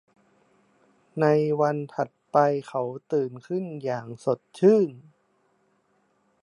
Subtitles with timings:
[1.21, 1.25] ใน
[1.61, 4.89] วันถัดไปเขาตื่นขึ้นอย่างสดชื่น